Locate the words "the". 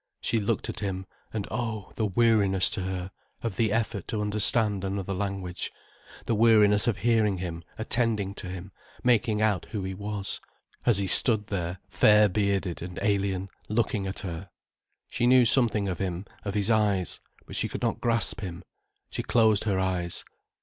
1.95-2.07, 3.55-3.71, 6.25-6.33